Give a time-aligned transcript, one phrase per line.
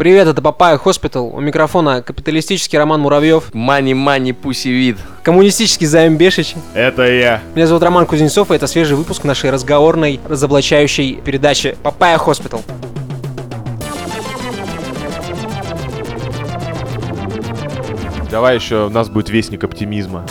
[0.00, 1.26] Привет, это Papaya Hospital.
[1.26, 4.96] У микрофона капиталистический Роман Муравьев, Money-money, pussy, weed.
[5.22, 6.54] коммунистический Займ Бешич.
[6.72, 7.42] Это я.
[7.54, 12.62] Меня зовут Роман Кузнецов, и это свежий выпуск нашей разговорной, разоблачающей передачи Papaya Hospital.
[18.30, 20.24] Давай еще у нас будет вестник оптимизма.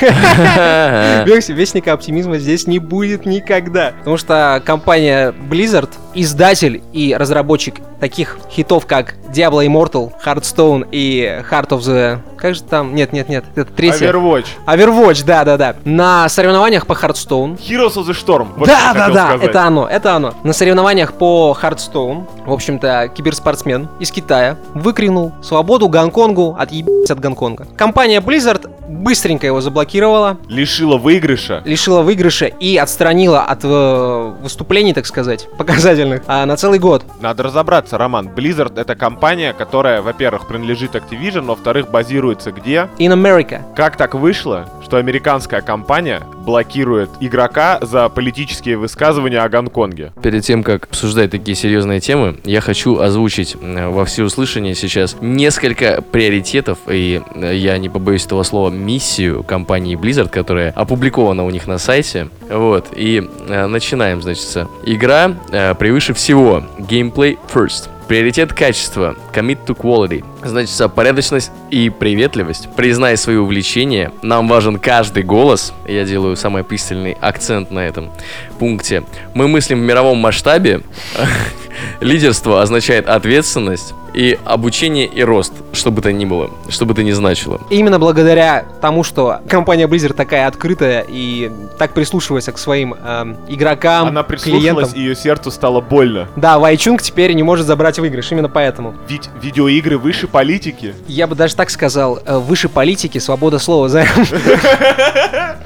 [1.26, 3.92] Вестника оптимизма здесь не будет никогда.
[3.98, 11.68] Потому что компания Blizzard, издатель и разработчик таких хитов, как Diablo Immortal, Hearthstone и Heart
[11.68, 12.18] of the...
[12.36, 12.94] Как же там?
[12.94, 14.10] Нет, нет, нет, это третье.
[14.10, 14.46] Overwatch.
[14.66, 15.76] Overwatch, да-да-да.
[15.84, 18.48] На соревнованиях по Hearthstone Heroes of the Storm.
[18.56, 19.48] Вот да, да, да, сказать.
[19.48, 20.34] это оно, это оно.
[20.44, 27.39] На соревнованиях по Hearthstone, в общем-то, киберспортсмен из Китая выкрикнул свободу Гонконгу, отъебись от Гонконга.
[27.76, 31.62] Компания Blizzard быстренько его заблокировала, Лишила выигрыша.
[31.64, 37.04] лишила выигрыша и отстранила от э, выступлений, так сказать, показательных, а, на целый год.
[37.20, 38.28] Надо разобраться, Роман.
[38.28, 42.88] Blizzard это компания, которая, во-первых, принадлежит Activision, во-вторых, базируется где?
[42.98, 43.62] In America.
[43.74, 50.12] Как так вышло, что американская компания блокирует игрока за политические высказывания о Гонконге?
[50.22, 56.02] Перед тем, как обсуждать такие серьезные темы, я хочу озвучить э, во всеуслышание сейчас несколько
[56.02, 61.66] приоритетов, и э, я не побоюсь этого слова, миссию компании Blizzard, которая опубликована у них
[61.66, 62.28] на сайте.
[62.48, 64.40] Вот, и э, начинаем, значит.
[64.84, 65.32] Игра
[65.78, 66.64] превыше всего.
[66.78, 67.88] Gameplay first.
[68.10, 69.14] Приоритет качества.
[69.32, 70.24] Commit to quality.
[70.42, 72.68] Значит, порядочность и приветливость.
[72.74, 74.10] Признай свои увлечения.
[74.20, 75.72] Нам важен каждый голос.
[75.86, 78.10] Я делаю самый пристальный акцент на этом
[78.58, 79.04] пункте.
[79.32, 80.80] Мы мыслим в мировом масштабе.
[82.00, 87.02] Лидерство означает ответственность и обучение и рост, что бы то ни было, что бы то
[87.02, 87.60] ни значило.
[87.70, 93.36] И Именно благодаря тому, что компания Blizzard такая открытая и так прислушивается к своим эм,
[93.48, 94.26] игрокам, Она клиентам.
[94.26, 96.28] прислушалась, и ее сердцу стало больно.
[96.36, 98.94] Да, Вайчунг теперь не может забрать выигрыш, именно поэтому.
[99.08, 100.94] Ведь видеоигры выше политики.
[101.08, 103.88] Я бы даже так сказал, э, выше политики, свобода слова.
[103.88, 104.04] за-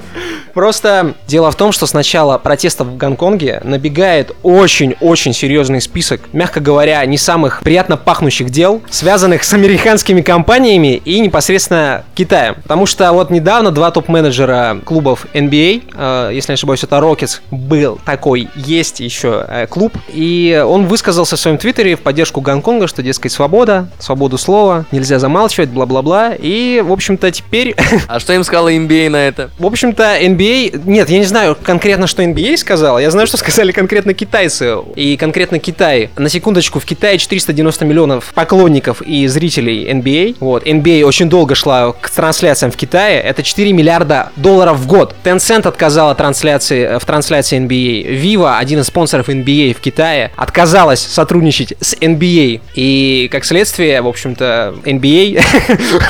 [0.53, 6.61] Просто дело в том, что с начала протестов в Гонконге набегает очень-очень серьезный список, мягко
[6.61, 12.55] говоря, не самых приятно пахнущих дел, связанных с американскими компаниями и непосредственно Китаем.
[12.63, 17.99] Потому что вот недавно два топ-менеджера клубов NBA, э, если не ошибаюсь, это Rockets, был
[18.05, 23.01] такой, есть еще э, клуб, и он высказался в своем твиттере в поддержку Гонконга, что,
[23.01, 27.75] дескать, свобода, свободу слова, нельзя замалчивать, бла-бла-бла, и, в общем-то, теперь
[28.07, 29.49] А что им сказала NBA на это?
[29.57, 30.83] в общем-то, NBA...
[30.85, 32.99] Нет, я не знаю конкретно, что NBA сказала.
[32.99, 34.77] Я знаю, что сказали конкретно китайцы.
[34.95, 36.09] И конкретно Китай.
[36.17, 40.37] На секундочку, в Китае 490 миллионов поклонников и зрителей NBA.
[40.39, 43.19] Вот, NBA очень долго шла к трансляциям в Китае.
[43.19, 45.15] Это 4 миллиарда долларов в год.
[45.23, 48.21] Tencent отказала трансляции, э, в трансляции NBA.
[48.21, 52.61] Viva, один из спонсоров NBA в Китае, отказалась сотрудничать с NBA.
[52.75, 55.41] И, как следствие, в общем-то, NBA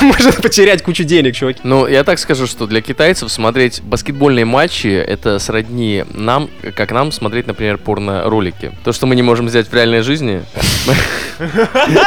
[0.02, 1.60] может потерять кучу денег, чуваки.
[1.62, 7.12] Ну, я так скажу, что для китайцев смотреть баскетбольные матчи это сродни нам, как нам
[7.12, 8.72] смотреть, например, порно-ролики.
[8.84, 10.42] То, что мы не можем взять в реальной жизни.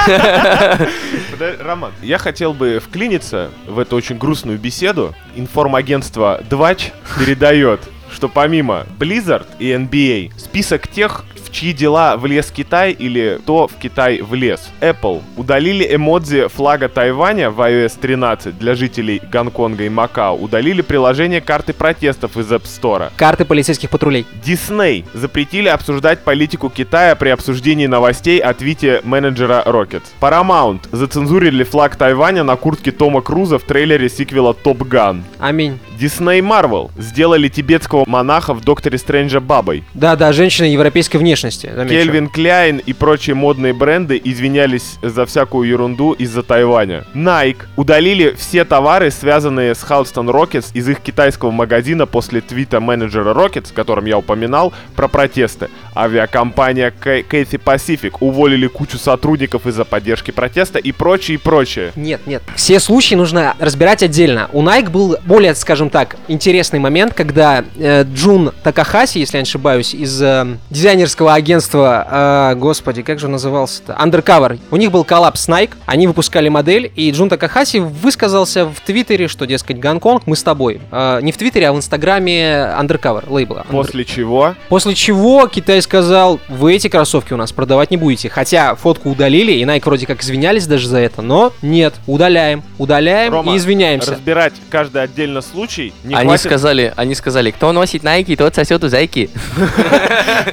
[1.61, 5.13] Роман, я хотел бы вклиниться в эту очень грустную беседу.
[5.35, 11.25] Информагентство Двач передает, что помимо Blizzard и NBA, список тех,
[11.59, 14.69] чьи дела влез Китай или кто в Китай влез.
[14.79, 21.41] Apple удалили эмодзи флага Тайваня в iOS 13 для жителей Гонконга и Макао, удалили приложение
[21.41, 23.11] карты протестов из App Store.
[23.17, 24.25] Карты полицейских патрулей.
[24.41, 30.03] Дисней запретили обсуждать политику Китая при обсуждении новостей о твите менеджера Rocket.
[30.21, 35.23] Paramount зацензурили флаг Тайваня на куртке Тома Круза в трейлере сиквела Топ Ган.
[35.39, 35.77] Аминь.
[35.99, 39.83] Дисней Марвел сделали тибетского монаха в Докторе Стрэнджа бабой.
[39.93, 41.48] Да-да, женщина европейской внешности.
[41.55, 41.89] Замечу.
[41.89, 47.03] Кельвин Кляйн и прочие модные бренды извинялись за всякую ерунду из-за Тайваня.
[47.13, 53.33] Nike удалили все товары, связанные с Halston Rockets из их китайского магазина после твита менеджера
[53.33, 55.69] Rockets, которым я упоминал, про протесты.
[55.95, 61.91] Авиакомпания Cathay Pacific уволили кучу сотрудников из-за поддержки протеста и прочее, и прочее.
[61.95, 62.41] Нет, нет.
[62.55, 64.49] Все случаи нужно разбирать отдельно.
[64.53, 69.47] У Nike был более, скажем так, интересный момент, когда э, Джун Такахаси, если я не
[69.47, 73.93] ошибаюсь, из э, дизайнерского агентства, э, господи, как же он назывался-то?
[73.93, 74.59] Undercover.
[74.71, 79.45] У них был коллапс Nike, они выпускали модель, и Джун Такахаси высказался в Твиттере, что,
[79.45, 80.81] дескать, Гонконг, мы с тобой.
[80.91, 83.65] Э, не в Твиттере, а в Инстаграме Undercover лейбла.
[83.69, 88.29] После чего После чего Китай сказал, вы эти кроссовки у нас продавать не будете.
[88.29, 93.33] Хотя фотку удалили, и Nike вроде как извинялись даже за это, но нет, удаляем, удаляем
[93.33, 94.11] Рома, и извиняемся.
[94.11, 98.83] разбирать каждый отдельно случай не Они хватит сказали, они сказали, кто носит Nike, тот сосет
[98.83, 99.29] у зайки.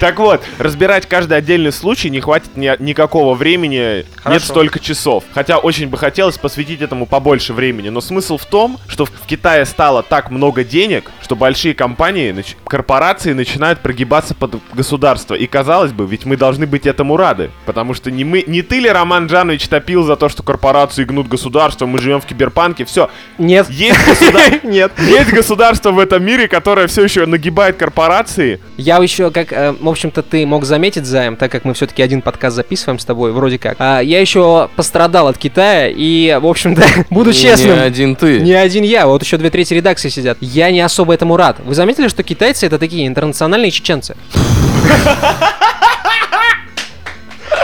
[0.00, 4.45] Так вот, разбирать каждый отдельный случай не хватит ни- никакого времени, нет Хорошо.
[4.47, 5.25] столько часов.
[5.33, 7.89] Хотя очень бы хотелось посвятить этому побольше времени.
[7.89, 13.33] Но смысл в том, что в Китае стало так много денег, что большие компании, корпорации
[13.33, 15.35] начинают прогибаться под государство.
[15.35, 17.51] И казалось бы, ведь мы должны быть этому рады.
[17.65, 21.29] Потому что не мы, не ты ли, Роман Джанович, топил за то, что корпорации гнут
[21.29, 23.11] государство, мы живем в киберпанке, все.
[23.39, 23.69] Нет.
[23.71, 24.59] Есть государство.
[24.69, 24.93] Нет.
[24.99, 28.61] Есть государство в этом мире, которое все еще нагибает корпорации.
[28.77, 32.23] Я еще, как, э, в общем-то, ты мог заметить, Займ, так как мы все-таки один
[32.23, 33.76] подкаст записываем с тобой, вроде как.
[33.79, 37.81] а, я еще пострадал от Китая, и, в общем-то, буду Не честным.
[37.81, 38.41] один ты.
[38.41, 40.38] Не один я, вот еще две трети редакции сидят.
[40.41, 41.56] Я не особо этому рад.
[41.64, 44.17] Вы заметили, что китайцы это такие интернациональные чеченцы?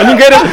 [0.03, 0.47] Они говорят,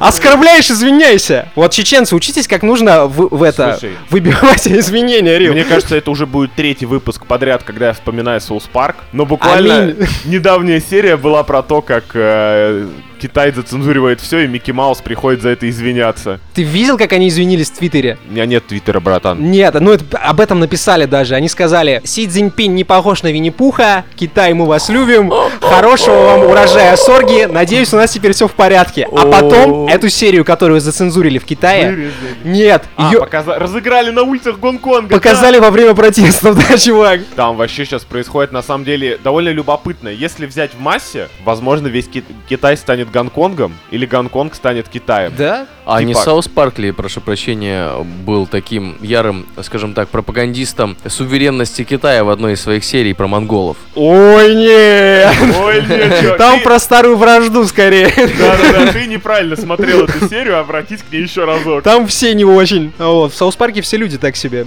[0.00, 1.48] оскорбляешь, извиняйся.
[1.54, 3.96] Вот чеченцы, учитесь, как нужно в, в это Слушай.
[4.10, 5.52] выбивать извинения, Рил.
[5.52, 8.96] Мне кажется, это уже будет третий выпуск подряд, когда я вспоминаю Соус Парк.
[9.12, 10.06] Но буквально Аминь.
[10.24, 12.86] недавняя серия была про то, как э,
[13.22, 16.40] Китай зацензуривает все, и Микки Маус приходит за это извиняться.
[16.54, 18.18] Ты видел, как они извинились в Твиттере?
[18.28, 19.40] У меня нет твиттера, братан.
[19.50, 21.36] Нет, ну это, об этом написали даже.
[21.36, 26.96] Они сказали, Си Цзиньпинь не похож на Винни-Пуха, Китай, мы вас любим, хорошего вам урожая
[26.96, 28.71] сорги, надеюсь, у нас теперь все в порядке.
[29.12, 32.10] А потом эту серию, которую зацензурили в Китае,
[32.44, 33.26] нет, А, ее
[33.58, 35.14] разыграли на улицах Гонконга.
[35.14, 37.20] показали во время протестов, да, чувак?
[37.36, 40.08] Там вообще сейчас происходит, на самом деле, довольно любопытно.
[40.08, 45.32] Если взять в массе, возможно, весь Ки- Китай станет Гонконгом, или Гонконг станет Китаем.
[45.36, 45.66] Да?
[45.84, 47.90] А не Типа- South Park ли, прошу прощения,
[48.24, 53.76] был таким ярым, скажем так, пропагандистом суверенности Китая в одной из своих серий про монголов.
[53.94, 55.34] Ой, нет!
[55.60, 58.12] Ой, нет, чувак, Там ты- про старую вражду скорее.
[58.16, 61.82] Да-да-да, ты неправильно смотрел эту серию, обратись к ней еще разок.
[61.82, 62.92] Там все не очень.
[62.98, 64.66] А Вот, в South Park е все люди так себе.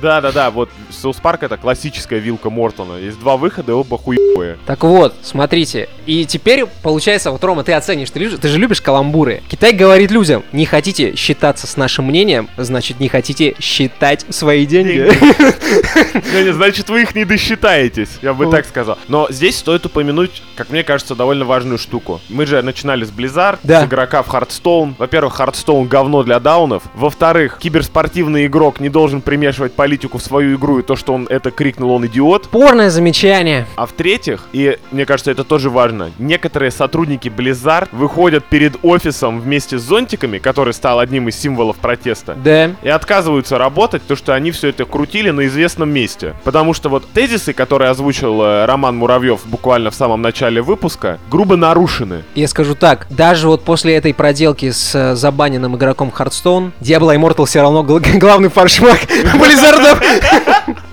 [0.00, 2.98] Да-да-да, вот South Park это классическая вилка Мортона.
[2.98, 4.58] Есть два выхода, и оба хуевые.
[4.66, 5.88] Так вот, смотрите.
[6.06, 9.42] И теперь, получается, вот, Рома, ты оценишь, ты, ты же любишь каламбуры.
[9.48, 15.06] Китай говорит людям, не хотите считаться с нашим мнением, значит, не хотите считать свои деньги.
[16.46, 18.98] Не, значит, вы их не досчитаетесь, я бы так сказал.
[19.08, 22.20] Но здесь стоит упомянуть, как мне кажется, довольно важную штуку.
[22.28, 24.94] Мы же начинали с Blizzard, с игрока в Hearthstone.
[24.98, 26.84] Во-первых, Hearthstone говно для даунов.
[26.94, 31.50] Во-вторых, киберспортивный игрок не должен примешивать политику в свою игру, и то, что он это
[31.50, 32.48] крикнул, он идиот.
[32.48, 33.66] Порное замечание.
[33.76, 39.78] А в-третьих, и мне кажется, это тоже важно, некоторые сотрудники Blizzard выходят перед офисом вместе
[39.78, 42.70] с зонтиками, который стал одним из символов протеста, Да.
[42.84, 46.34] и отказываются работать, то что они все это крутили на известном месте.
[46.44, 51.56] Потому что вот тезисы, которые озвучил э, Роман Муравьев буквально в самом начале выпуска, грубо
[51.56, 52.22] нарушены.
[52.36, 57.46] Я скажу так, даже вот после этой проделки с э, забаненным игроком Hearthstone, Diablo Immortal
[57.46, 59.00] все равно гл- главный фаршмак
[59.40, 60.00] Blizzard ов.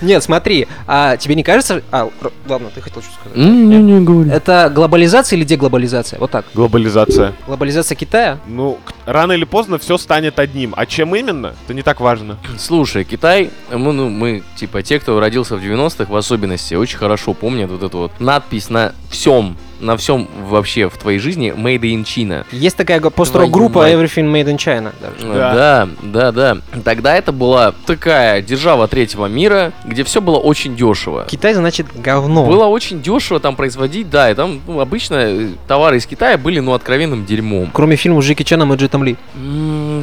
[0.00, 1.82] Нет, смотри, а тебе не кажется...
[1.90, 2.08] А,
[2.48, 3.36] ладно, ты хотел что сказать?
[3.36, 4.30] Не-не, говори.
[4.30, 6.18] Это глобализация или деглобализация?
[6.18, 6.46] Вот так.
[6.54, 7.34] Глобализация.
[7.46, 8.38] Глобализация Китая?
[8.46, 10.74] Ну, рано или поздно все станет одним.
[10.76, 12.38] А чем именно, это не так важно.
[12.58, 17.34] Слушай, Китай, мы, ну, мы, типа, те, кто родился в 90-х, в особенности, очень хорошо
[17.34, 22.04] помнят вот эту вот надпись на всем, на всем вообще в твоей жизни Made in
[22.04, 22.46] China.
[22.52, 23.90] Есть такая пост-рок-группа.
[23.90, 24.92] Everything Made in China.
[25.00, 25.32] даже.
[25.32, 25.54] Да.
[25.54, 26.58] Да, да, да.
[26.84, 31.26] Тогда это была такая держава третьего мира, где все было очень дешево.
[31.28, 32.46] Китай, значит, говно.
[32.46, 36.60] Было очень дешево там производить, да, и там ну, обычно э, товары из Китая были,
[36.60, 37.70] ну, откровенным дерьмом.
[37.72, 39.16] Кроме фильмов с Джеки Чаном и Джетом Ли.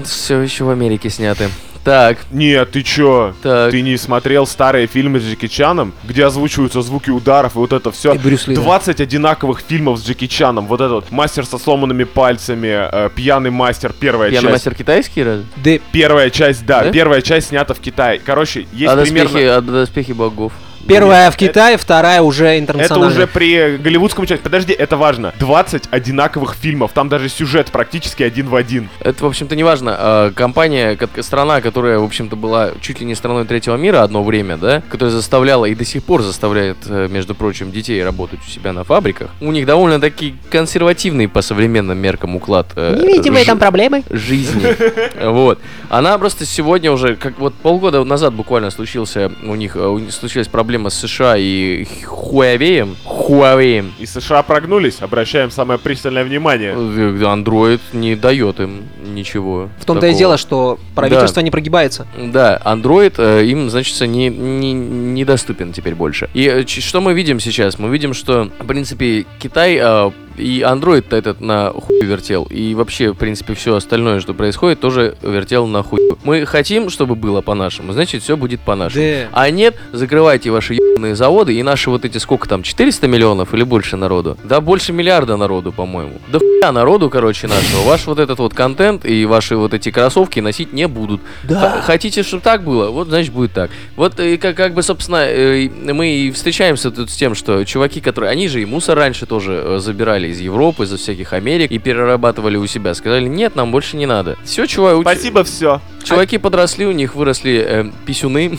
[0.05, 1.49] все еще в Америке сняты.
[1.83, 3.33] Так, Нет, ты чё?
[3.41, 3.71] так.
[3.71, 7.91] Ты не смотрел старые фильмы с Джеки Чаном, где озвучиваются звуки ударов и вот это
[7.91, 8.13] все?
[8.13, 8.61] И Брюс Ли, да.
[8.61, 10.67] 20 одинаковых фильмов с Джеки Чаном.
[10.67, 14.53] Вот этот вот мастер со сломанными пальцами, э, пьяный мастер, первая Пьяный часть.
[14.53, 15.45] мастер китайский, разве?
[15.57, 16.91] Да, Первая часть, да, Да?
[16.91, 18.19] первая часть снята в Китае.
[18.23, 19.57] Короче, есть а доспехи, примерно...
[19.57, 20.53] а доспехи богов.
[20.87, 23.09] Первая в это- Китае, вторая уже Это интернациональная.
[23.09, 24.41] уже при голливудском части.
[24.43, 25.33] Подожди, это важно.
[25.39, 26.91] 20 одинаковых фильмов.
[26.93, 28.89] Там даже сюжет практически один в один.
[29.01, 29.95] Это, в общем-то, не важно.
[29.97, 34.23] А, Компания, ко- страна, которая, в общем-то, была чуть ли не страной третьего мира одно
[34.23, 38.49] время, да, которая заставляла и до сих пор заставляет, э, между прочим, детей работать у
[38.49, 43.41] себя на фабриках, у них довольно-таки консервативный по современным меркам уклад э, Не в жи-
[43.41, 44.03] этом проблемы?
[44.09, 44.75] жизни.
[45.27, 45.59] Вот.
[45.89, 50.11] Она просто сегодня уже, как вот полгода назад буквально случился у них, э, у них
[50.11, 52.95] случилась проблема с США и Huawei.
[53.05, 53.91] Huawei.
[53.99, 55.01] И США прогнулись.
[55.01, 56.73] Обращаем самое пристальное внимание.
[56.73, 59.69] Android не дает им ничего.
[59.79, 62.07] В том-то и дело, что правительство не прогибается.
[62.17, 66.29] Да, Android э, им, значит, не, не, недоступен теперь больше.
[66.33, 67.79] И э, ч- что мы видим сейчас?
[67.79, 73.11] Мы видим, что, в принципе, Китай э, и Android этот на хуй вертел, и вообще,
[73.11, 75.99] в принципе, все остальное, что происходит, тоже вертел на хуй.
[76.23, 79.03] Мы хотим, чтобы было по-нашему, значит, все будет по-нашему.
[79.03, 79.27] Да.
[79.33, 83.63] А нет, закрывайте ваши ебаные заводы и наши вот эти, сколько там, 400 миллионов или
[83.63, 84.37] больше народу?
[84.43, 86.13] Да больше миллиарда народу, по-моему.
[86.31, 87.83] Да хуя народу, короче, нашего.
[87.87, 91.21] Ваш вот этот вот контент и ваши вот эти кроссовки носить не будут.
[91.47, 92.89] Х- Хотите, чтобы так было?
[92.89, 93.69] Вот, значит, будет так.
[93.95, 98.01] Вот и как, как бы, собственно, э, мы и встречаемся тут с тем, что чуваки,
[98.01, 98.31] которые...
[98.31, 102.57] Они же и мусор раньше тоже э, забирали из Европы, из всяких Америк и перерабатывали
[102.57, 102.93] у себя.
[102.95, 104.35] Сказали, нет, нам больше не надо.
[104.43, 105.79] Все, чувак, Спасибо, все.
[106.03, 108.57] Чуваки подросли, у них выросли э, писюны.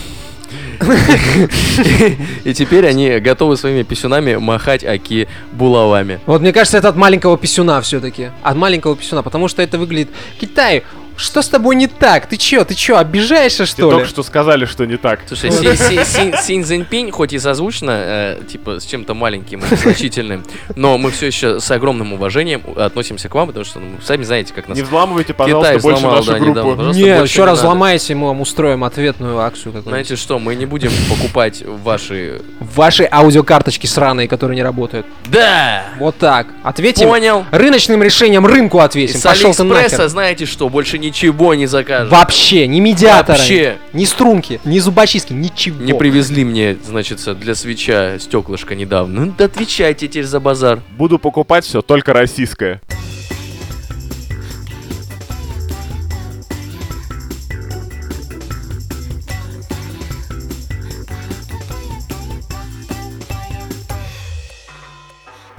[2.44, 6.20] И теперь они готовы своими писюнами махать аки булавами.
[6.26, 8.30] Вот мне кажется, это от маленького писюна все-таки.
[8.42, 10.10] От маленького писюна, потому что это выглядит...
[10.40, 10.84] Китай,
[11.18, 12.26] что с тобой не так?
[12.26, 13.90] Ты чё, ты чё, обижаешься Тебе что ли?
[13.90, 15.20] только что сказали, что не так.
[15.26, 19.76] Слушай, Си- Си- Си- Синь Цзиньпинь, хоть и созвучно, э, типа, с чем-то маленьким и
[19.76, 20.44] значительным,
[20.76, 24.52] но мы все еще с огромным уважением относимся к вам, потому что, ну, сами знаете,
[24.54, 26.50] как нас Не взламывайте, пожалуйста, Китай больше взломал, нашу да, группу.
[26.50, 26.76] недавно.
[26.76, 27.68] Пожалуйста, Не, больше еще не раз надо.
[27.68, 29.90] ломайте, мы вам устроим ответную акцию какую-нибудь.
[29.90, 32.40] Знаете что, мы не будем покупать ваши...
[32.60, 35.06] Ваши аудиокарточки сраные, которые не работают.
[35.26, 35.84] Да!
[35.98, 36.46] Вот так.
[36.62, 37.08] Ответим.
[37.08, 37.44] Понял.
[37.50, 39.18] Рыночным решением рынку ответим.
[39.18, 40.08] С Пошел ты Алиэкспресса, нахер.
[40.08, 42.10] знаете что, больше ничего не закажем.
[42.10, 43.76] Вообще, ни медиатора, Вообще.
[43.92, 45.82] ни струнки, ни зубочистки, ничего.
[45.82, 49.26] Не привезли мне, значит, для свеча стеклышко недавно.
[49.26, 50.80] Ну, да отвечайте теперь за базар.
[50.96, 52.80] Буду покупать все только российское.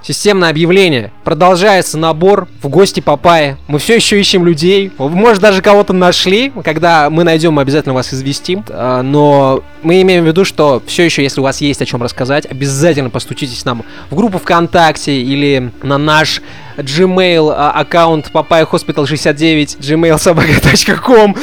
[0.09, 1.11] Системное объявление.
[1.23, 3.57] Продолжается набор в гости Папайи.
[3.67, 4.91] Мы все еще ищем людей.
[4.97, 6.51] Может, даже кого-то нашли.
[6.63, 8.65] Когда мы найдем, мы обязательно вас известим.
[8.69, 12.01] А, Но мы имеем в виду, что все еще, если у вас есть о чем
[12.01, 16.41] рассказать, обязательно постучитесь нам в группу ВКонтакте или на наш
[16.83, 21.35] Gmail а, аккаунт Papaya Hospital 69 gmail.com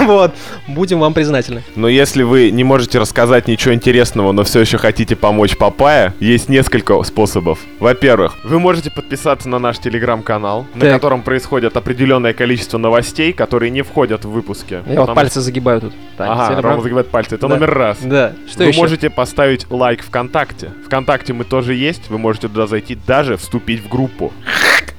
[0.00, 0.32] Вот.
[0.68, 1.62] Будем вам признательны.
[1.76, 6.48] Но если вы не можете рассказать ничего интересного, но все еще хотите помочь Папая, есть
[6.48, 7.58] несколько способов.
[7.78, 13.82] Во-первых, вы можете подписаться на наш телеграм-канал, на котором происходит определенное количество новостей, которые не
[13.82, 14.82] входят в выпуски.
[14.86, 15.92] Я вот пальцы загибаю тут.
[16.16, 16.60] Так, Ага.
[16.62, 17.34] Рома загибает пальцы.
[17.36, 17.54] Это Да.
[17.54, 17.98] номер раз.
[18.02, 18.32] Да.
[18.48, 18.78] Что вы еще?
[18.80, 20.70] можете поставить лайк ВКонтакте.
[20.86, 22.08] ВКонтакте мы тоже есть.
[22.08, 24.32] Вы можете туда зайти, даже вступить в группу.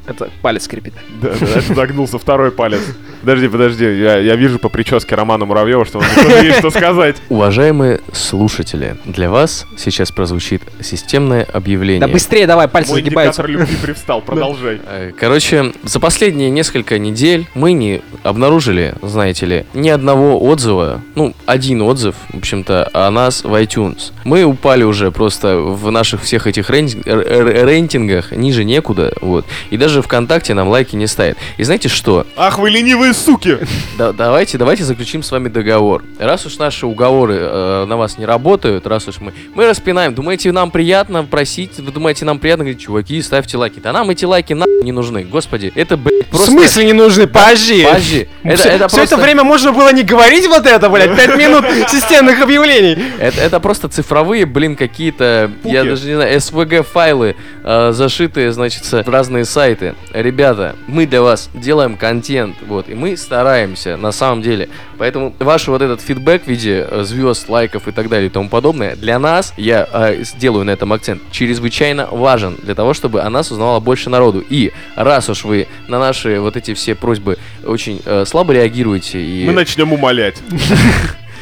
[0.05, 0.93] Это палец скрипит.
[1.21, 2.81] Да, да, это загнулся второй палец.
[3.23, 6.05] Подожди, подожди, я, я вижу по прическе Романа Муравьева, что он
[6.43, 7.15] есть что сказать.
[7.29, 12.01] Уважаемые слушатели, для вас сейчас прозвучит системное объявление.
[12.01, 13.43] Да быстрее давай, пальцы Мой загибаются.
[13.43, 14.81] любви привстал, продолжай.
[14.85, 21.33] Э, Короче, за последние несколько недель мы не обнаружили, знаете ли, ни одного отзыва, ну,
[21.45, 24.11] один отзыв, в общем-то, о нас в iTunes.
[24.25, 29.45] Мы упали уже просто в наших всех этих рейтингах ниже некуда, вот.
[29.69, 31.37] И даже ВКонтакте нам лайки не ставят.
[31.55, 32.27] И знаете что?
[32.35, 33.57] Ах вы ленивые суки!
[33.97, 36.03] Да- давайте, давайте заключим с вами договор.
[36.19, 39.33] Раз уж наши уговоры э, на вас не работают, раз уж мы...
[39.55, 40.13] Мы распинаем.
[40.13, 41.79] Думаете, нам приятно просить?
[41.79, 43.79] Вы думаете, нам приятно говорить, чуваки, ставьте лайки?
[43.79, 45.23] Да нам эти лайки на не нужны.
[45.23, 46.51] Господи, это, блядь, В просто...
[46.51, 47.27] смысле не нужны?
[47.27, 47.83] Подожди.
[47.83, 48.27] Подожди.
[48.43, 49.15] Это, все, это все просто...
[49.15, 52.97] это время можно было не говорить вот это, блядь, 5 минут системных объявлений.
[53.19, 59.09] Это, это просто цифровые, блин, какие-то, я даже не знаю, SVG-файлы, э, зашитые, значит, в
[59.09, 59.95] разные сайты.
[60.11, 64.69] Ребята, мы для вас делаем контент, вот, и мы стараемся, на самом деле.
[64.97, 68.49] Поэтому ваш вот этот фидбэк в виде э, звезд, лайков и так далее и тому
[68.49, 73.29] подобное, для нас, я э, сделаю на этом акцент, чрезвычайно важен, для того, чтобы о
[73.29, 74.43] нас узнавало больше народу.
[74.49, 79.45] И раз уж вы на наши вот эти все просьбы очень э, слабо реагируете и...
[79.45, 80.37] Мы начнем умолять.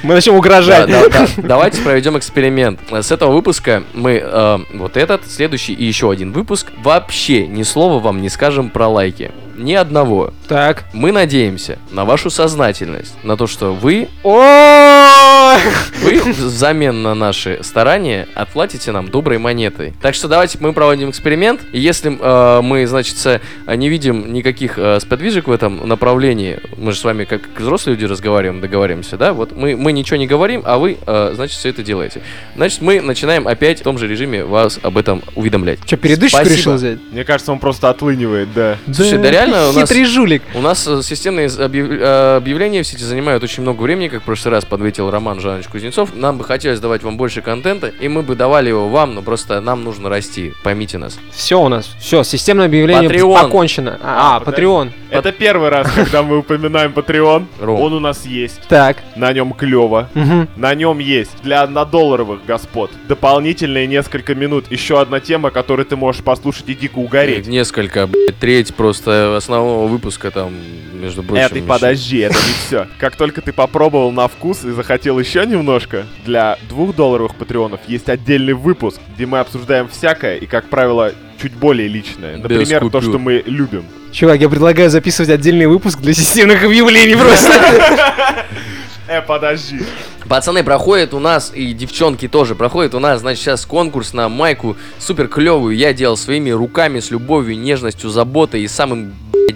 [0.04, 0.90] Мы начнем Да, угрожать.
[0.90, 1.28] да, да.
[1.38, 2.80] Давайте проведем эксперимент.
[2.92, 8.00] С этого выпуска мы э, вот этот, следующий и еще один выпуск вообще ни слова
[8.00, 9.32] вам не скажем про лайки.
[9.62, 10.34] Ни одного.
[10.48, 10.86] Так.
[10.92, 15.56] Мы надеемся на вашу сознательность, на то, что вы, О!
[16.02, 19.94] вы взамен на наши старания отплатите нам доброй монетой.
[20.02, 21.62] Так что давайте мы проводим эксперимент.
[21.72, 26.92] И если э, мы, значит, с- не видим никаких э, сподвижек в этом направлении, мы
[26.92, 29.34] же с вами как взрослые люди разговариваем, договоримся, да?
[29.34, 32.22] Вот мы, мы ничего не говорим, а вы, э, значит, все это делаете.
[32.56, 35.80] Значит, мы начинаем опять в том же режиме вас об этом уведомлять.
[35.86, 36.56] Че, передышку Спасибо.
[36.58, 37.00] решил взять?
[37.12, 38.78] Мне кажется, он просто отлынивает, да.
[38.92, 39.90] Слушай, да реально реально у нас...
[39.90, 40.42] Хитрый жулик.
[40.54, 44.54] У нас э, системные э, объявления все эти занимают очень много времени, как в прошлый
[44.54, 46.16] раз подветил Роман Жанович Кузнецов.
[46.16, 49.62] Нам бы хотелось давать вам больше контента, и мы бы давали его вам, но просто
[49.62, 51.20] нам нужно расти, поймите нас.
[51.32, 51.96] Все у нас.
[52.00, 53.42] Все, системное объявление Patreon.
[53.44, 54.00] покончено.
[54.02, 54.50] А, А.
[54.50, 54.92] Patreon.
[55.10, 57.46] Это первый раз, когда мы упоминаем Patreon.
[57.60, 57.82] Ром.
[57.82, 58.62] Он у нас есть.
[58.68, 58.98] Так.
[59.16, 60.10] На нем клево.
[60.56, 64.72] На нем есть для однодолларовых господ дополнительные несколько минут.
[64.72, 67.48] Еще одна тема, которую ты можешь послушать и дико угореть.
[67.48, 70.54] Несколько, блядь, треть просто основного выпуска там,
[70.94, 71.44] между прочим.
[71.44, 71.68] Это еще.
[71.68, 72.88] подожди, это не все.
[73.00, 78.54] Как только ты попробовал на вкус и захотел еще немножко, для двухдолларовых патреонов есть отдельный
[78.54, 82.38] выпуск, где мы обсуждаем всякое и, как правило, чуть более личное.
[82.38, 83.86] Например, то, что мы любим.
[84.12, 88.46] Чувак, я предлагаю записывать отдельный выпуск для системных объявлений просто.
[89.12, 89.82] Э, подожди.
[90.30, 94.78] Пацаны, проходит у нас, и девчонки тоже проходит у нас, значит, сейчас конкурс на майку
[95.00, 95.76] супер клевую.
[95.76, 99.14] Я делал своими руками с любовью, нежностью, заботой и самым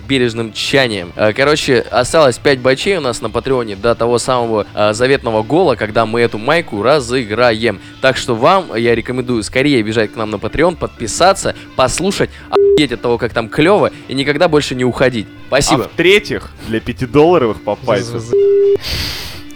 [0.09, 1.13] бережным тщанием.
[1.15, 5.75] Э, Короче, осталось 5 бачей у нас на Патреоне до того самого э, заветного гола,
[5.75, 7.79] когда мы эту майку разыграем.
[8.01, 13.01] Так что вам я рекомендую скорее бежать к нам на Patreon, подписаться, послушать, охуеть от
[13.01, 15.27] того, как там клево, и никогда больше не уходить.
[15.45, 15.83] А Спасибо.
[15.83, 18.21] в-третьих, для пятидолларовых попайцев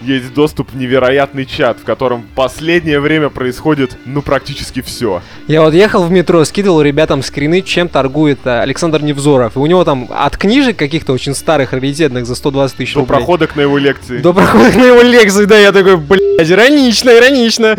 [0.09, 5.21] есть доступ в невероятный чат, в котором в последнее время происходит, ну, практически все.
[5.47, 9.55] Я вот ехал в метро, скидывал ребятам скрины, чем торгует а, Александр Невзоров.
[9.55, 13.17] И у него там от книжек каких-то очень старых, раритетных за 120 тысяч До рублей.
[13.17, 14.17] проходок на его лекции.
[14.17, 17.77] До прохода на его лекции, да, я такой, блядь, иронично, иронично.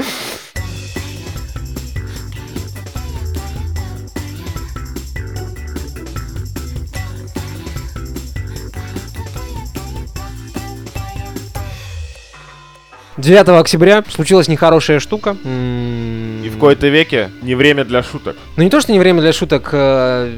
[13.20, 15.36] Девятого октября случилась нехорошая штука.
[15.44, 18.34] И в кои-то веке не время для шуток.
[18.56, 19.68] Ну не то, что не время для шуток.
[19.72, 20.30] э,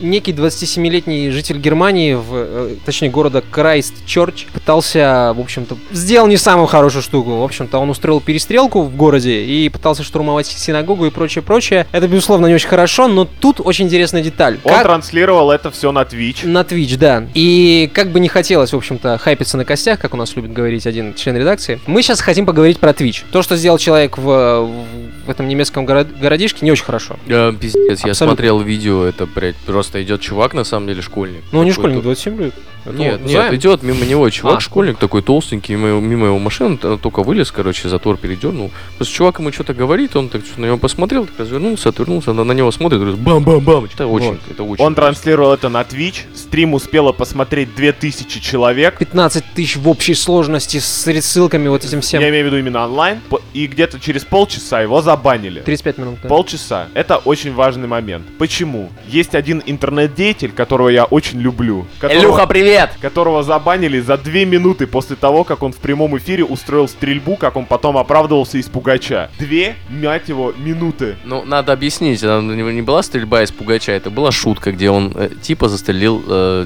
[0.00, 6.68] Некий 27-летний житель Германии, в, э, точнее города Крайст-Чорч, пытался, в общем-то, сделал не самую
[6.68, 7.36] хорошую штуку.
[7.36, 11.86] В общем-то, он устроил перестрелку в городе и пытался штурмовать синагогу и прочее, прочее.
[11.92, 14.58] Это, безусловно, не очень хорошо, но тут очень интересная деталь.
[14.64, 16.46] Он Как- транслировал это все на Twitch.
[16.46, 17.24] на Twitch, да.
[17.34, 20.86] И как бы не хотелось, в общем-то, хайпиться на костях, как у нас любит говорить
[20.86, 23.24] один член редакции, мы сейчас хотим поговорить про Twitch.
[23.30, 24.22] То, что сделал человек в,
[25.26, 27.16] в этом немецком горо- городишке, не очень хорошо.
[27.26, 28.14] Э, пиздец, я Абсолютно.
[28.14, 31.42] смотрел видео, это, блядь, просто идет чувак, на самом деле, школьник.
[31.52, 32.54] Ну, не школьник, тут- 27 лет.
[32.84, 33.54] Это Нет, он, нет, займ.
[33.54, 37.88] идет мимо него чувак, А, школьник такой толстенький, мимо, мимо его машины, только вылез, короче,
[37.88, 38.72] затор передернул.
[38.96, 42.50] Просто чувак ему что-то говорит, он так на него посмотрел, так развернулся, отвернулся, на, на
[42.50, 43.84] него смотрит, говорит, бам-бам-бам.
[43.84, 44.38] Это очень, Вот.
[44.50, 44.84] это очень.
[44.84, 46.22] Он транслировал это на Twitch.
[46.34, 48.98] Стрим успело посмотреть 2000 человек.
[48.98, 52.11] 15 тысяч в общей сложности с ссылками вот этим всем.
[52.20, 53.20] Я имею в виду именно онлайн.
[53.54, 55.60] И где-то через полчаса его забанили.
[55.60, 56.18] 35 минут.
[56.22, 56.28] да.
[56.28, 56.88] Полчаса.
[56.94, 58.24] Это очень важный момент.
[58.38, 58.90] Почему?
[59.06, 61.86] Есть один интернет-деятель, которого я очень люблю.
[62.00, 62.90] Которого, Илюха, привет!
[63.00, 67.56] которого забанили за две минуты после того, как он в прямом эфире устроил стрельбу, как
[67.56, 69.30] он потом оправдывался из пугача.
[69.38, 71.16] Две, мять его, минуты.
[71.24, 75.12] Ну, надо объяснить, это не не была стрельба из пугача, это была шутка, где он
[75.14, 76.22] э, типа застрелил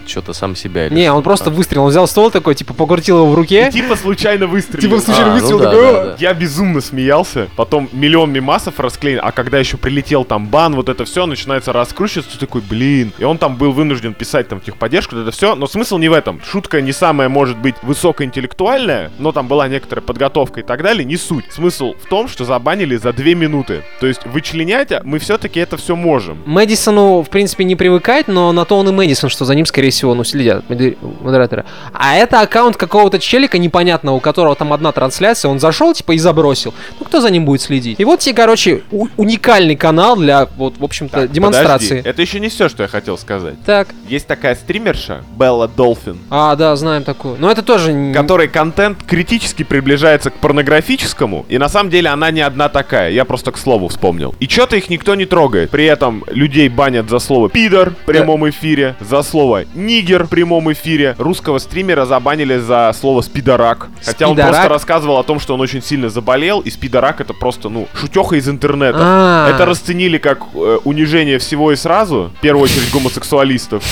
[0.07, 0.87] что-то сам себя.
[0.87, 1.85] или Не, он просто выстрелил.
[1.85, 3.71] Он взял ствол такой, типа, покрутил его в И руке.
[3.73, 4.83] типа случайно выстрелил.
[4.89, 6.17] Типа случайно А, ну да, такой, да, да.
[6.19, 7.49] Я безумно смеялся.
[7.57, 9.21] Потом миллион мимасов расклеен.
[9.23, 13.13] А когда еще прилетел там бан, вот это все начинается раскручиваться, ты такой, блин.
[13.19, 15.55] И он там был вынужден писать там техподдержку, вот это все.
[15.55, 16.41] Но смысл не в этом.
[16.45, 21.05] Шутка не самая, может быть, высокоинтеллектуальная, но там была некоторая подготовка и так далее.
[21.05, 21.45] Не суть.
[21.51, 23.83] Смысл в том, что забанили за две минуты.
[24.01, 26.43] То есть вычленять а мы все-таки это все можем.
[26.47, 29.91] Мэдисону, в принципе, не привыкать, но на то он и Мэдисон, что за ним, скорее
[29.91, 31.65] всего, ну, следят модер- модераторы.
[31.93, 36.19] А это аккаунт какого-то челика непонятного, у которого там одна трансляция, он зашел, типа, и
[36.19, 36.75] забросил.
[36.99, 37.99] Ну, кто за ним будет следить?
[37.99, 38.83] И вот тебе, короче,
[39.17, 41.89] уникальный канал для, вот, в общем-то, Так, демонстрации.
[41.89, 42.09] подожди.
[42.09, 43.55] Это еще не все, что я хотел сказать.
[43.65, 47.37] Так, Есть такая стримерша, Белла Долфин, а, да, знаем такую.
[47.39, 48.13] Но это тоже...
[48.15, 53.25] который контент критически приближается к порнографическому, и на самом деле она не одна такая, я
[53.25, 54.35] просто к слову вспомнил.
[54.41, 55.71] И что-то их никто не трогает.
[55.71, 60.73] При этом людей банят за слово «пидор» в прямом эфире, за слово «нигер» в прямом
[60.73, 61.15] эфире.
[61.19, 63.89] Русского стримера забанили за слово «спидорак».
[64.05, 64.53] Хотя он Спидорак?
[64.55, 68.37] просто рассказывал о том, что он очень сильно заболел, и спидорак это просто, ну, шутеха
[68.37, 68.99] из интернета.
[69.01, 69.51] А.
[69.55, 73.83] Это расценили как э, унижение всего и сразу, в первую очередь гомосексуалистов.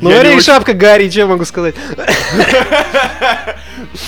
[0.00, 1.74] Ну, очень- шапка Гарри, что я могу сказать?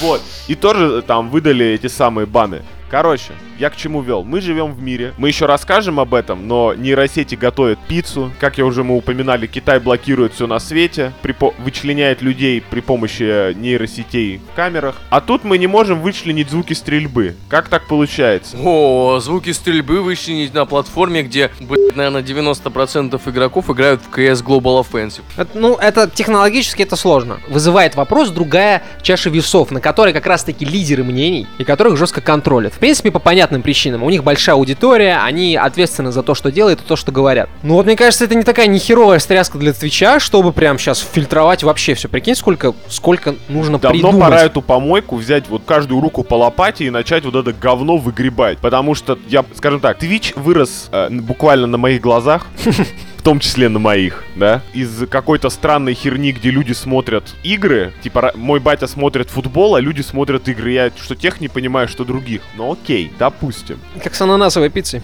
[0.01, 0.23] Вот.
[0.49, 2.63] И тоже там выдали эти самые баны.
[2.91, 4.25] Короче, я к чему вел?
[4.25, 5.13] Мы живем в мире.
[5.19, 8.31] Мы еще расскажем об этом, но нейросети готовят пиццу.
[8.41, 12.81] Как я уже мы упоминали, Китай блокирует все на свете, при по- вычленяет людей при
[12.81, 14.97] помощи нейросетей в камерах.
[15.11, 17.35] А тут мы не можем вычленить звуки стрельбы.
[17.49, 18.57] Как так получается?
[18.63, 24.83] О, звуки стрельбы вычленить на платформе, где, блядь, наверное, 90% игроков играют в CS Global
[24.85, 25.23] Offensive.
[25.37, 27.39] Это, ну, это технологически это сложно.
[27.49, 32.78] Вызывает вопрос другая чаша весов, на которой как раз-таки лидеры мнений и которых жестко контролят.
[32.79, 34.05] В принципе, по понятным причинам.
[34.05, 37.49] У них большая аудитория, они ответственны за то, что делают и то, что говорят.
[37.65, 41.65] Ну вот, мне кажется, это не такая нехеровая стряска для Твича, чтобы прям сейчас фильтровать
[41.65, 42.07] вообще все.
[42.09, 44.21] Прикинь, сколько, сколько нужно Давно придумать.
[44.21, 48.59] пора эту помойку взять вот каждую руку по лопате и начать вот это говно выгребать.
[48.59, 52.47] Потому что я, скажем так, Twitch вырос э, буквально на моих глазах.
[53.19, 54.63] В том числе на моих, да?
[54.73, 57.93] Из какой-то странной херни, где люди смотрят игры.
[58.03, 60.71] Типа, мой батя смотрит футбол, а люди смотрят игры.
[60.71, 62.41] Я что тех не понимаю, что других.
[62.57, 63.81] Ну окей, допустим.
[64.03, 65.03] Как с ананасовой пиццей.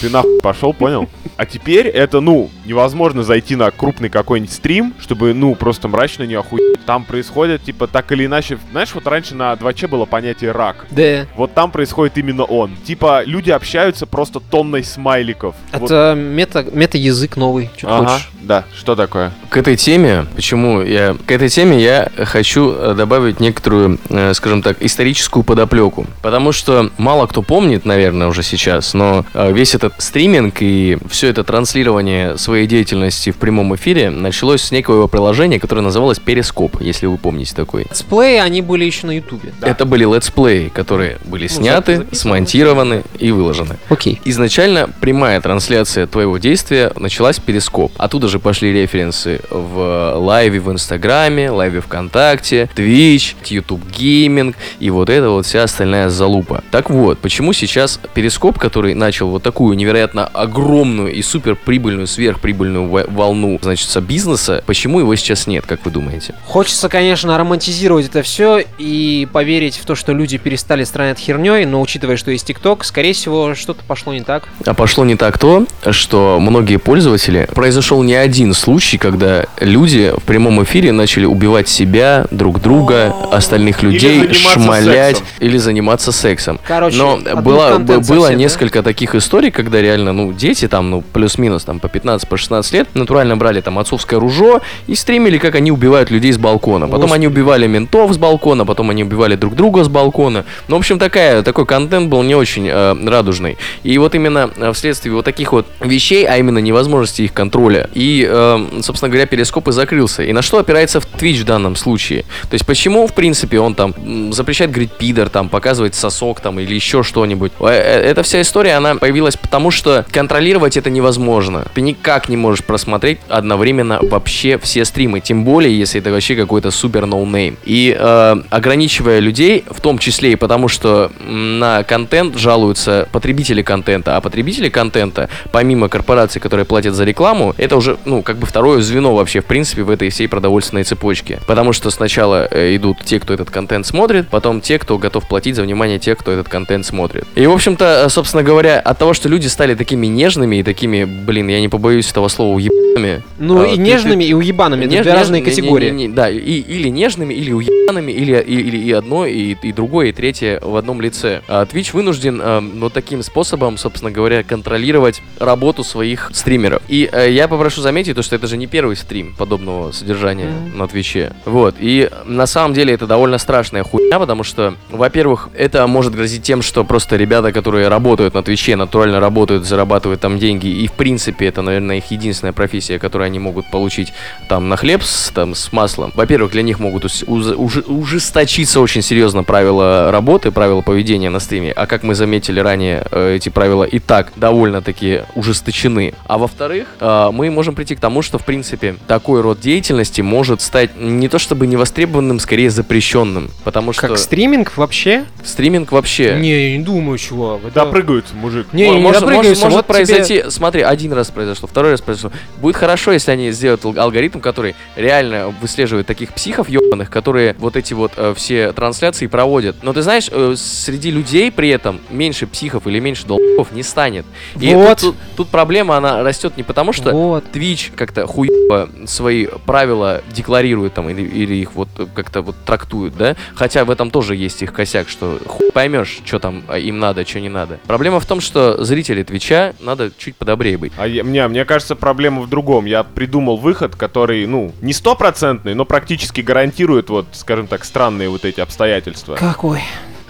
[0.00, 1.08] Ты нахуй пошел, понял?
[1.36, 6.34] А теперь это, ну, невозможно зайти на крупный какой-нибудь стрим, чтобы, ну, просто мрачно не
[6.34, 6.84] охуеть.
[6.86, 8.58] Там происходит, типа, так или иначе...
[8.72, 10.86] Знаешь, вот раньше на 2Ч было понятие рак.
[10.90, 11.26] Да.
[11.36, 12.76] Вот там происходит именно он.
[12.84, 15.54] Типа, люди общаются просто тонной смайликов.
[15.72, 17.70] Вот- Это мета, мета-язык новый.
[17.76, 18.30] Что Ага, хочешь?
[18.42, 19.32] да, что такое?
[19.50, 21.16] К этой теме, почему я...
[21.26, 26.06] К этой теме я хочу э, добавить некоторую, э, скажем так, историческую подоплеку.
[26.22, 31.28] Потому что мало кто помнит, наверное, уже сейчас, но э, весь этот стриминг и все
[31.28, 37.06] это транслирование своей деятельности в прямом эфире началось с некого приложения, которое называлось Перископ, если
[37.06, 37.82] вы помните такой.
[37.84, 39.52] Летсплеи, они были еще на Ютубе.
[39.60, 39.68] Да.
[39.68, 42.16] Это были летсплеи, которые были Ну, сняты, записаны.
[42.16, 43.76] смонтированы и выложены.
[43.88, 44.20] Окей.
[44.24, 47.92] Изначально прямая трансляция твоего действия началась в Перископ.
[47.98, 55.10] Оттуда же пошли референсы в лайве в Инстаграме, лайве ВКонтакте, Twitch, YouTube Gaming и вот
[55.10, 56.62] это вот вся остальная залупа.
[56.70, 62.88] Так вот, почему сейчас Перископ, который начал вот такую невероятно огромную и супер прибыльную, сверхприбыльную
[62.88, 66.34] во- волну, значит, со бизнеса, почему его сейчас нет, как вы думаете?
[66.46, 71.80] Хочется, конечно, романтизировать это все и поверить в то, что люди перестали страдать херней, но
[71.80, 74.48] учитывая, что есть ТикТок, скорее всего, что-то пошло не так.
[74.66, 77.48] А пошло не так то, что многие пользователи...
[77.54, 83.82] Произошел не один случай, когда люди в прямом эфире начали убивать себя, друг друга, остальных
[83.82, 85.26] людей, шмалять сексом.
[85.40, 86.58] или заниматься сексом.
[86.66, 88.34] Короче, Но было, было совсем, да?
[88.34, 92.72] несколько таких историй, когда реально, ну, дети там, ну, плюс-минус, там, по 15, по 16
[92.72, 96.86] лет, натурально брали там отцовское ружье и стримили, как они убивают людей с балкона.
[96.86, 97.14] Потом Господи.
[97.14, 100.44] они убивали ментов с балкона, потом они убивали друг друга с балкона.
[100.68, 103.56] Ну, в общем, такая, такой контент был не очень э, радужный.
[103.82, 108.26] И вот именно э, вследствие вот таких вот вещей, а именно невозможности их контроля, и,
[108.28, 110.22] э, собственно говоря, перископ и закрылся.
[110.22, 112.22] И на что опирается в Twitch в данном случае?
[112.48, 113.94] То есть, почему, в принципе, он там
[114.32, 117.52] запрещает говорить пидор, там, показывать сосок, там, или еще что-нибудь?
[117.60, 121.64] Э, э, Эта вся история, она появилась потому, что контролировать это невозможно.
[121.74, 126.70] Ты никак не можешь просмотреть одновременно вообще все стримы, тем более, если это вообще какой-то
[126.70, 127.56] супер no name.
[127.64, 134.16] И э, ограничивая людей, в том числе и потому, что на контент жалуются потребители контента,
[134.16, 138.80] а потребители контента, помимо корпораций, которые платят за рекламу, это уже, ну, как бы второе
[138.82, 141.40] звено вообще, в принципе, в этой всей продовольственной цепочке.
[141.48, 145.56] Потому что сначала э, идут те, кто этот контент смотрит, потом те, кто готов платить
[145.56, 147.26] за внимание тех, кто этот контент смотрит.
[147.34, 151.04] И, в общем-то, э, собственно говоря, от того, что люди стали такими нежными и такими,
[151.04, 153.22] блин, я не побоюсь этого слова, уебанами.
[153.38, 154.84] Ну а, и ты- нежными, и уебанами.
[154.84, 155.90] Это Неж- две неж- разные не- не- категории.
[155.90, 159.72] не- не- да, и, или нежными, или уебанами, или, и- или и одно, и, и
[159.72, 161.40] другое, и третье в одном лице.
[161.48, 166.82] А Twitch вынужден э, вот таким способом, собственно говоря, контролировать работу своих стримеров.
[166.88, 170.78] И э, я попрошу заметить, то, что это же не первый стрим подобного содержания Мгм.
[170.78, 171.32] на Твиче.
[171.44, 171.76] Вот.
[171.78, 176.62] И на самом деле это довольно страшная хуйня, потому что, во-первых, это может грозить тем,
[176.62, 179.29] что просто ребята, которые работают на Твиче, натурально работают,
[179.64, 184.12] зарабатывают там деньги, и в принципе это, наверное, их единственная профессия, которую они могут получить
[184.48, 186.12] там на хлеб с, там, с маслом.
[186.14, 191.72] Во-первых, для них могут уз- уж- ужесточиться очень серьезно правила работы, правила поведения на стриме.
[191.72, 196.14] А как мы заметили ранее, э, эти правила и так довольно-таки ужесточены.
[196.26, 200.60] А во-вторых, э, мы можем прийти к тому, что, в принципе, такой род деятельности может
[200.60, 203.50] стать не то чтобы невостребованным, скорее запрещенным.
[203.64, 205.24] Потому что Как стриминг вообще?
[205.44, 206.36] стриминг вообще...
[206.38, 207.60] Не, я не думаю, чего.
[207.74, 208.66] Допрыгают, мужик.
[208.72, 212.00] Не, Мо- не Может, допрыгаешься, может вот тебе- произойти, смотри, один раз произошло, второй раз
[212.00, 212.30] произошло.
[212.58, 217.76] Будет хорошо, если они сделают ал- алгоритм, который реально выслеживает таких психов ебаных, которые вот
[217.76, 219.76] эти вот э, все трансляции проводят.
[219.82, 224.24] Но ты знаешь, э, среди людей при этом меньше психов или меньше долбов не станет.
[224.58, 224.98] И Вот.
[224.98, 227.44] тут, тут- тут проблема, она растет не потому, что Вот.
[227.52, 233.36] Twitch как-то хуево свои правила декларирует там или, или их вот как-то вот трактует, да?
[233.54, 237.26] Хотя в этом тоже есть их косяк, что хуй поймешь, что там э, им надо,
[237.26, 237.78] что не надо.
[237.86, 240.92] Проблема в том, что зрители Твича надо чуть подобрее быть.
[240.96, 242.84] А я- мне, мне кажется, проблема в другом.
[242.86, 248.44] Я придумал выход, который, ну, не стопроцентный, но практически гарантирует, вот, скажем так, странные вот
[248.44, 249.34] эти обстоятельства.
[249.34, 249.80] Какой?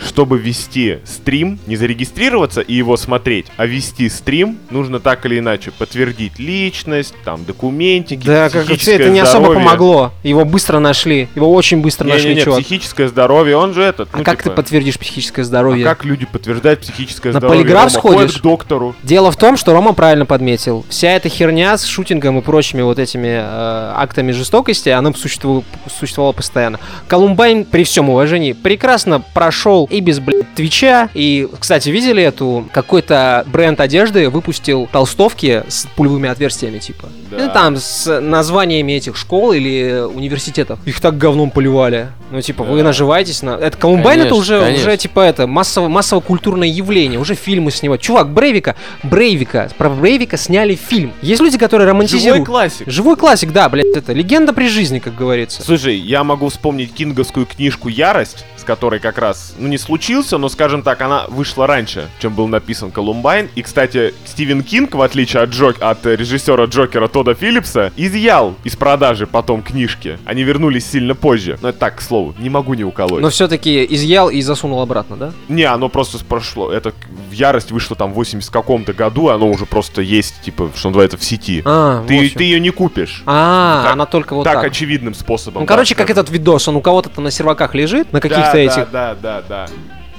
[0.04, 5.70] Чтобы вести стрим, не зарегистрироваться и его смотреть, а вести стрим, нужно так или иначе
[5.70, 9.64] подтвердить личность, там, документики, Да, как это не особо здоровье.
[9.64, 10.12] помогло.
[10.22, 11.28] Его быстро нашли.
[11.34, 12.60] Его очень быстро нашли, Не-не-не, чувак.
[12.60, 15.84] психическое здоровье, он же этот, А ну, как типа, ты подтвердишь психическое а здоровье?
[15.84, 17.62] как люди подтверждают психическое На здоровье?
[17.64, 18.38] полиграф Рома ходит сходишь?
[18.40, 18.94] к доктору.
[19.02, 20.84] Дело в том, что Рома правильно подметил.
[20.88, 25.64] Вся эта херня с шутингом и прочими вот этими э, актами жестокости, она существовала,
[25.98, 26.80] существовала постоянно.
[27.06, 31.08] Колумбайн, при всем уважении, прекрасно прошел и без, блядь, Твича.
[31.14, 32.68] И, кстати, видели эту?
[32.72, 37.08] Какой-то бренд одежды выпустил толстовки с пулевыми отверстиями, типа.
[37.30, 37.38] Да.
[37.38, 40.78] Ну, там, с названиями этих школ или университетов.
[40.86, 42.08] Их так говном поливали.
[42.30, 42.84] Ну, типа, вы Да.
[42.84, 43.50] наживаетесь на...
[43.50, 44.88] Это Колумбайн, это Конечно, уже, конечно.
[44.88, 47.18] уже, типа, это, массово, массово-культурное явление.
[47.18, 48.02] Уже фильмы снимают.
[48.02, 51.12] Чувак, Брейвика, Брейвика, про Брейвика сняли фильм.
[51.22, 52.46] Есть люди, которые Живой романтизируют.
[52.46, 52.88] классик.
[52.88, 55.62] Живой классик, да, блядь, это легенда при жизни, как говорится.
[55.62, 60.48] Слушай, я могу вспомнить кинговскую книжку «Ярость», с которой как раз, ну не случился, но,
[60.48, 63.48] скажем так, она вышла раньше, чем был написан «Колумбайн».
[63.54, 68.76] И, кстати, Стивен Кинг, в отличие от, Джок, от режиссера Джокера Тода Филлипса, изъял из
[68.76, 70.18] продажи потом книжки.
[70.24, 71.58] Они вернулись сильно позже.
[71.62, 73.22] Но это так, к слову, не могу не уколоть.
[73.22, 75.32] Но все-таки изъял и засунул обратно, да?
[75.48, 76.70] Не, оно просто прошло.
[76.70, 76.92] Это
[77.30, 81.16] в «Ярость» вышло там в 80 каком-то году, оно уже просто есть, типа, что называется,
[81.16, 81.62] в сети.
[81.64, 83.22] А, ты, ты ее не купишь.
[83.26, 84.64] А, Так- она только вот так, так.
[84.64, 85.62] очевидным способом.
[85.62, 86.22] Ну, да, короче, как скажем.
[86.22, 88.90] этот видос, он у кого-то на серваках лежит, на каких-то да, этих.
[88.90, 89.66] Да, да, да, да.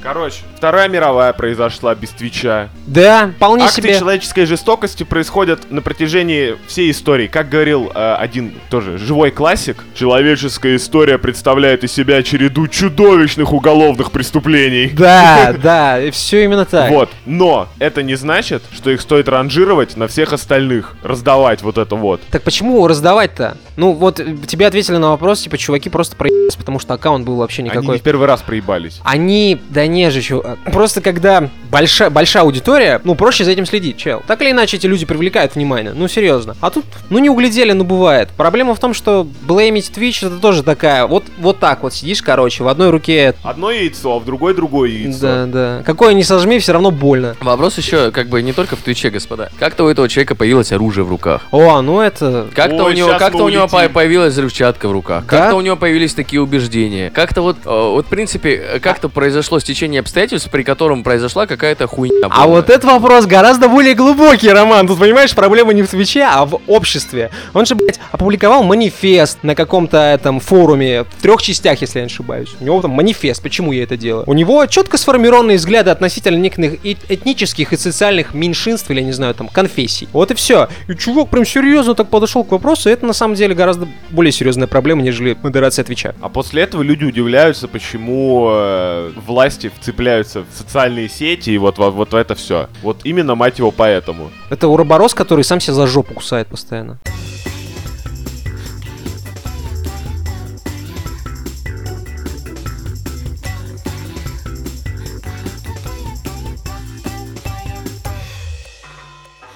[0.02, 2.70] Короче, Вторая мировая произошла без Твича.
[2.88, 4.00] Да, вполне Акты себе.
[4.00, 7.28] человеческой жестокости происходят на протяжении всей истории.
[7.28, 14.12] Как говорил э, один тоже живой классик, человеческая история представляет из себя череду чудовищных уголовных
[14.12, 14.90] преступлений.
[14.92, 16.90] Да, да, и все именно так.
[16.90, 21.96] Вот, но это не значит, что их стоит ранжировать на всех остальных, раздавать вот это
[21.96, 22.22] вот.
[22.32, 23.58] Так почему раздавать-то?
[23.78, 26.16] Ну, вот тебе ответили на вопрос, типа, чуваки просто
[26.52, 27.96] проебались, потому что аккаунт был вообще Они никакой.
[27.96, 29.00] не в первый раз проебались.
[29.04, 30.58] Они, да не же, чувак.
[30.66, 34.22] Просто когда большая, большая аудитория, ну, проще за этим следить, чел.
[34.28, 36.56] Так или иначе, эти люди привлекают внимание, ну, серьезно.
[36.62, 38.30] А тут, ну, не углядели, ну, бывает.
[38.38, 42.64] Проблема в том, что блеймить Twitch это тоже такая, вот, вот так вот сидишь, короче,
[42.64, 45.20] в одной руке, Одно яйцо, а в другой другое яйцо.
[45.22, 45.84] да, да.
[45.86, 47.36] Какое не сожми, все равно больно.
[47.42, 49.50] Вопрос еще как бы не только в Твиче, господа.
[49.60, 51.42] Как-то у этого человека появилось оружие в руках.
[51.52, 52.48] О, ну это...
[52.54, 55.26] Как-то у него, как-то у него появилась взрывчатка в руках.
[55.26, 55.38] Да?
[55.38, 57.10] Как-то у него появились такие убеждения.
[57.10, 61.88] Как-то вот, э, вот в принципе, э, как-то произошло стечение обстоятельств, при котором произошла какая-то
[61.88, 62.28] хуйня.
[62.30, 64.88] А вот этот вопрос гораздо более глубокий, Роман.
[64.88, 67.30] Тут, понимаешь, проблема не в Твиче, а в обществе.
[67.54, 72.12] Он же, блядь, опубликовал манифест на каком-то этом форуме, в трех частях, если я не
[72.12, 72.50] ошибаюсь.
[72.60, 74.26] У него там манифест, почему я это делаю.
[74.28, 79.14] У него четко сформированные взгляды относительно некоторых и- этнических и социальных меньшинств, или, я не
[79.14, 80.10] знаю, там, конфессий.
[80.12, 80.68] Вот и все.
[80.88, 84.32] И чувак прям серьезно так подошел к вопросу, и это на самом деле гораздо более
[84.32, 86.14] серьезная проблема, нежели модерация Твича.
[86.22, 91.94] А после этого люди удивляются, почему э, власти вцепляются в социальные сети и вот, вот,
[91.94, 92.70] вот в это все.
[92.82, 94.32] Вот именно, мать его, поэтому.
[94.50, 97.00] Это уроборос, который сам себя за жопу кусает постоянно.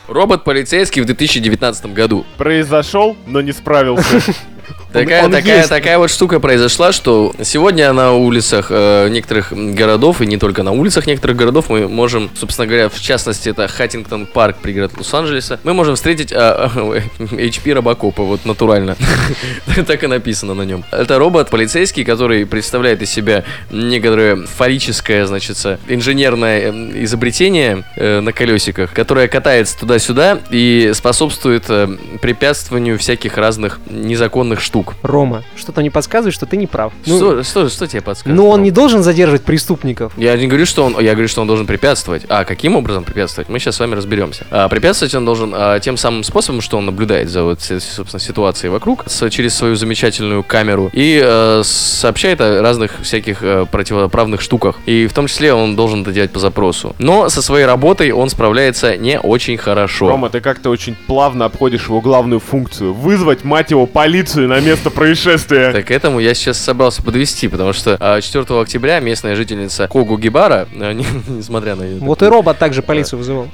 [0.08, 2.26] Робот полицейский в 2019 году.
[2.38, 4.22] Произошел, но не справился.
[4.96, 5.70] Такая, он такая, есть.
[5.70, 10.72] такая вот штука произошла, что сегодня на улицах э, некоторых городов, и не только на
[10.72, 15.74] улицах некоторых городов, мы можем, собственно говоря, в частности, это Хаттингтон парк, пригород Лос-Анджелеса, мы
[15.74, 16.72] можем встретить а,
[17.20, 18.96] HP Робокопа, вот натурально.
[19.88, 20.84] так и написано на нем.
[20.92, 28.32] Это робот полицейский, который представляет из себя некоторое фаллическое, значит, инженерное э, изобретение э, на
[28.32, 31.88] колесиках, которое катается туда-сюда и способствует э,
[32.22, 34.85] препятствованию всяких разных незаконных штук.
[34.86, 34.96] Друг.
[35.04, 36.94] Рома, что-то мне подсказывает, что ты не прав.
[37.06, 38.38] Ну, что, что, что тебе подсказывает?
[38.38, 40.14] ну, он не должен задерживать преступников.
[40.18, 42.24] Я не говорю, что он, я говорю, что он должен препятствовать.
[42.30, 43.50] А каким образом препятствовать?
[43.50, 44.46] Мы сейчас с вами разберемся.
[44.52, 48.70] А, препятствовать он должен а, тем самым способом, что он наблюдает за вот, собственно, ситуацией
[48.70, 54.78] вокруг с- через свою замечательную камеру и э, сообщает о разных всяких э, противоправных штуках.
[54.86, 56.96] И в том числе он должен это делать по запросу.
[57.00, 60.10] Но со своей работой он справляется не очень хорошо.
[60.10, 62.94] Рома, ты как-то очень плавно обходишь его главную функцию.
[62.94, 65.72] Вызвать, мать его, полицию на место происшествия.
[65.72, 70.18] Так к этому я сейчас собрался подвести, потому что а, 4 октября местная жительница Когу
[70.18, 73.48] Гибара, не- несмотря на Вот и робот также полицию вызывал.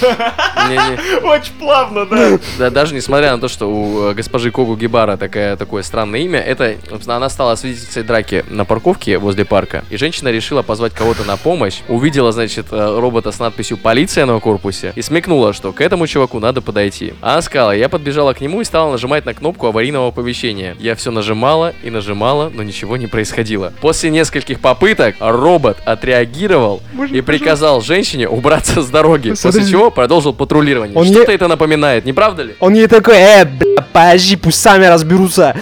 [1.22, 2.38] Очень плавно, да.
[2.58, 6.40] Да, даже несмотря на то, что у э, госпожи Когу Гибара такая, такое странное имя,
[6.40, 9.84] это, собственно, она стала свидетельницей драки на парковке возле парка.
[9.90, 11.80] И женщина решила позвать кого-то на помощь.
[11.88, 16.60] Увидела, значит, робота с надписью «Полиция» на корпусе и смекнула, что к этому чуваку надо
[16.60, 17.14] подойти.
[17.20, 20.55] Она сказала, я подбежала к нему и стала нажимать на кнопку аварийного оповещения.
[20.78, 23.72] Я все нажимала и нажимала, но ничего не происходило.
[23.80, 29.70] После нескольких попыток робот отреагировал и приказал женщине убраться с дороги, после Смотрите.
[29.70, 30.96] чего продолжил патрулирование.
[30.96, 32.54] Он Что-то не- это напоминает, не правда ли?
[32.60, 35.54] Он ей такой, э, бля, подожди, пусть сами разберутся.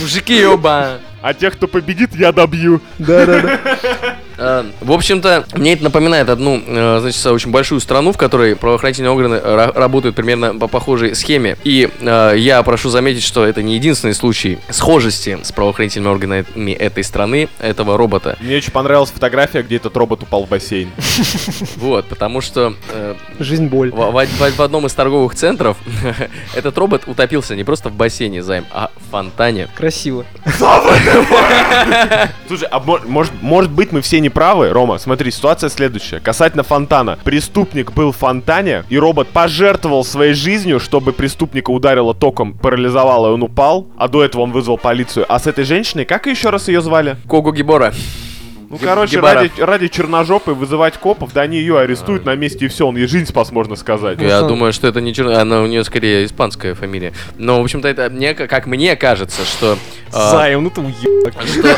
[0.00, 0.98] Мужики, оба.
[1.20, 2.80] А тех, кто победит, я добью.
[2.98, 3.60] Да-да-да.
[4.38, 9.10] Э, В общем-то, мне это напоминает одну, э, значит, очень большую страну, в которой правоохранительные
[9.10, 11.56] органы ра- работают примерно по похожей схеме.
[11.64, 17.04] И э, я прошу заметить, что это не единственный случай схожести с правоохранительными органами этой
[17.04, 18.36] страны, этого робота.
[18.40, 20.90] Мне очень понравилась фотография, где этот робот упал в бассейн.
[21.76, 22.74] Вот, потому что
[23.38, 23.90] Жизнь боль.
[23.92, 25.76] в, одном из торговых центров
[26.54, 29.68] этот робот утопился не просто в бассейне, займ, а в фонтане.
[29.76, 30.24] Красиво.
[32.48, 34.96] Слушай, а мо- может, может быть мы все не правы, Рома?
[34.98, 36.20] Смотри, ситуация следующая.
[36.20, 37.18] Касательно фонтана.
[37.24, 43.32] Преступник был в фонтане, и робот пожертвовал своей жизнью, чтобы преступника ударило током, парализовало, и
[43.32, 43.88] он упал.
[43.98, 45.26] А до этого он вызвал полицию.
[45.28, 47.16] А с этой женщиной, как еще раз ее звали?
[47.28, 47.92] Когу Гибора.
[48.72, 49.40] Ну, Гиб- короче, Гибара.
[49.40, 53.06] ради, ради черножопы вызывать копов, да они ее арестуют на месте и все, он ей
[53.06, 54.18] жизнь спас, можно сказать.
[54.18, 57.12] Я думаю, что это не черная, она у нее скорее испанская фамилия.
[57.36, 59.76] Но, в общем-то, это мне, как мне кажется, что...
[60.12, 61.34] а, Займ, ну ты уебок.
[61.46, 61.76] что-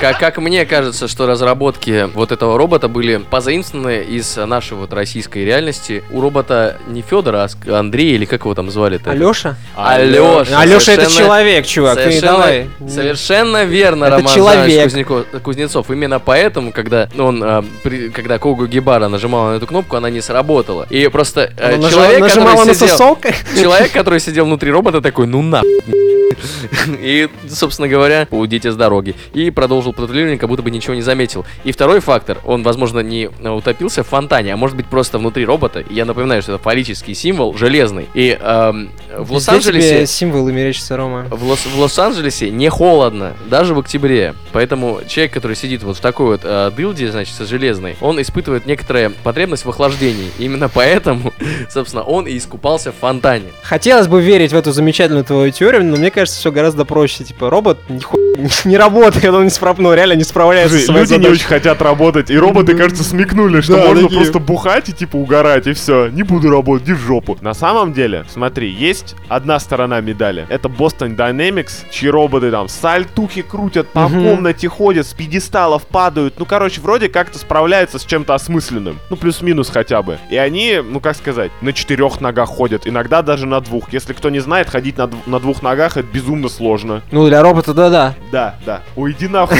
[0.00, 5.44] как, как мне кажется, что разработки вот этого робота были позаимствованы из нашей вот российской
[5.44, 6.04] реальности.
[6.10, 9.10] У робота не Федора, а Андрея, или как его там звали-то?
[9.12, 9.56] Алёша?
[9.74, 10.58] Алёша.
[10.58, 11.96] Алёша это человек, чувак.
[11.96, 12.68] Ты Совершенно, давай.
[12.88, 14.84] совершенно верно, Это Роман человек.
[14.92, 15.90] Кузнеко- Кузнецов.
[15.90, 20.20] Именно поэтому, когда он, а, при- когда Когу Гибара нажимала на эту кнопку, она не
[20.20, 20.86] сработала.
[20.90, 23.18] И просто Она человек, нажимала который на сидел, сосок.
[23.58, 25.62] человек, который сидел внутри робота, такой, ну на.
[27.00, 29.14] И, собственно говоря, уйдите с дороги.
[29.32, 31.44] И продолжил патрулирование, как будто бы ничего не заметил.
[31.64, 35.44] И второй фактор, он, возможно, не э, утопился в фонтане, а может быть просто внутри
[35.44, 35.84] робота.
[35.90, 38.06] Я напоминаю, что это фаллический символ, железный.
[38.14, 39.96] И эм, в Лос-Анджелесе...
[39.96, 41.26] тебе символы мерещатся, Рома.
[41.30, 44.34] В, Лос- в Лос-Анджелесе не холодно, даже в октябре.
[44.52, 48.66] Поэтому человек, который сидит вот в такой вот э, дылде, значит, со железной, он испытывает
[48.66, 50.30] некоторая потребность в охлаждении.
[50.38, 51.32] Именно поэтому,
[51.70, 53.46] собственно, он и искупался в фонтане.
[53.62, 57.24] Хотелось бы верить в эту замечательную твою теорию, но мне кажется, все гораздо проще.
[57.26, 58.24] Типа, робот нихуя
[58.64, 59.78] не работает, он не справ...
[59.78, 61.32] ну, реально не справляется Слушай, люди не задачей.
[61.32, 64.16] очень хотят работать, и роботы, кажется, смекнули, что Да, можно такие.
[64.20, 66.08] просто бухать и типа угорать, и все.
[66.08, 67.36] Не буду работать, иди в жопу.
[67.40, 70.46] На самом деле, смотри, есть одна сторона медали.
[70.50, 74.24] Это Boston Dynamics, чьи роботы там сальтухи крутят, по Мгм.
[74.24, 76.34] комнате ходят, с пьедесталов падают.
[76.38, 78.98] Ну, короче, вроде как-то справляются с чем-то осмысленным.
[79.10, 80.18] Ну, плюс-минус хотя бы.
[80.30, 83.92] И они, ну, как сказать, на четырех ногах ходят, иногда даже на двух.
[83.92, 87.02] Если кто не знает, ходить на, дв- на двух ногах это безумно сложно.
[87.16, 88.14] Ну, для робота, да-да.
[88.30, 88.82] Да, да.
[88.94, 89.56] Уйди нахуй.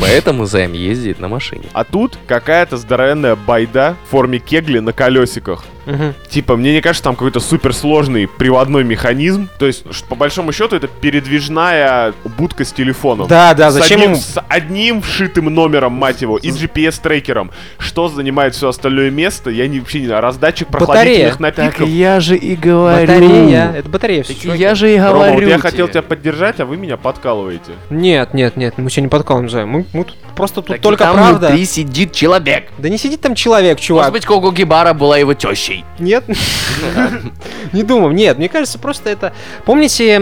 [0.00, 1.64] Поэтому Займ ездит на машине.
[1.72, 5.64] А тут какая-то здоровенная байда в форме кегли на колесиках.
[5.88, 6.14] Мгм.
[6.28, 9.48] Типа, мне не кажется, там какой-то суперсложный приводной механизм.
[9.58, 13.26] То есть, по большому счету, это передвижная будка с телефоном.
[13.26, 14.20] Да, да, С зачем одним, ему...
[14.20, 17.50] с одним вшитым номером, мать его, и GPS-трекером.
[17.78, 20.20] Что занимает все остальное место, я не, вообще не знаю.
[20.20, 21.88] Раздатчик прохладительных напитков.
[21.88, 23.72] я же и Батарея.
[23.74, 27.72] Это батарея все, же и Рома, вот я хотел тебя поддержать, а вы меня подкалываете.
[27.88, 29.64] Нет, нет, нет, мы тебя не подкалываем, Зай.
[29.64, 31.56] Мы, мы тут просто тут только правда.
[31.64, 32.68] сидит человек.
[32.78, 34.04] Да не сидит там человек, чувак.
[34.04, 35.77] Может быть, Когу Гибара была его тещей.
[35.98, 36.24] Нет?
[37.72, 38.38] Не думаю, нет.
[38.38, 39.32] Мне кажется, просто это...
[39.64, 40.16] Помните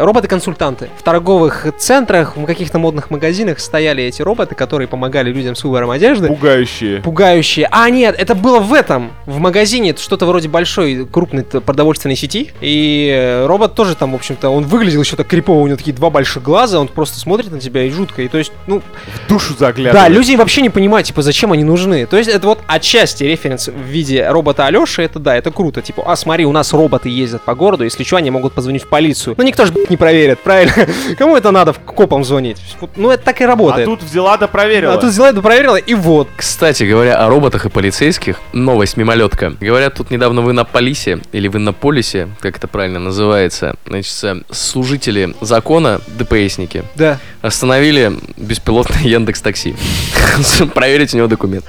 [0.00, 0.90] роботы-консультанты?
[0.98, 5.90] В торговых центрах, в каких-то модных магазинах стояли эти роботы, которые помогали людям с выбором
[5.90, 6.28] одежды.
[6.28, 7.00] Пугающие.
[7.00, 7.68] Пугающие.
[7.70, 9.12] А, нет, это было в этом.
[9.26, 12.50] В магазине что-то вроде большой, крупной продовольственной сети.
[12.60, 15.60] И э, робот тоже там, в общем-то, он выглядел еще так крипово.
[15.60, 18.22] У него такие два больших глаза, он просто смотрит на тебя и жутко.
[18.22, 20.10] И то есть, ну, В душу да, заглядывают.
[20.12, 22.06] люди вообще не понимают, типа, зачем они нужны.
[22.06, 25.82] То есть, это вот отчасти референс в виде робота Алёши, это да, это круто.
[25.82, 28.88] Типа, а смотри, у нас роботы ездят по городу, если что, они могут позвонить в
[28.88, 29.34] полицию.
[29.38, 30.72] Ну никто же блядь, не проверит, правильно?
[31.18, 32.58] Кому это надо в копам звонить?
[32.96, 33.86] Ну это так и А работает.
[33.86, 34.94] тут взяла да проверила.
[34.94, 36.28] А тут взяла это проверила, и вот.
[36.36, 39.54] Кстати, говоря о роботах и полицейских, новость мимолетка.
[39.60, 44.12] Говорят, тут недавно вы на полисе, или вы на полисе, как это правильно называется, значит,
[44.24, 47.18] э, служители закона, ДПСники, Да.
[47.40, 49.74] остановили беспилотный Яндекс Такси.
[50.74, 51.64] Проверить у него документ.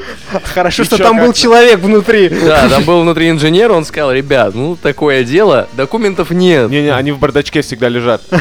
[0.53, 2.29] Хорошо, что там был человек внутри.
[2.29, 6.71] Да, там был внутри инженер, он сказал, ребят, ну такое дело, документов нет.
[6.71, 8.23] Не-не, они в бардачке всегда лежат.